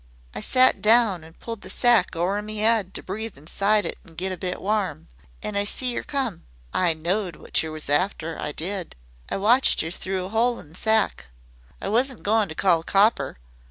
[0.33, 4.15] "I sat down and pulled the sack over me 'ead to breathe inside it an'
[4.15, 5.09] get a bit warm.
[5.43, 6.41] An' I see yer come.
[6.73, 8.95] I knowed wot yer was after, I did.
[9.29, 11.27] I watched yer through a 'ole in me sack.
[11.79, 13.37] I wasn't goin' to call a copper.